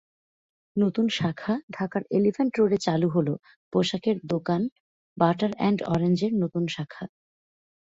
[0.75, 3.33] নতুন শাখাঢাকার এলিফ্যান্ট রোডে চালু হলো
[3.73, 4.61] পোশাকের দোকান
[5.17, 7.05] বাটার অ্যান্ড অরেঞ্জের নতুন শাখা।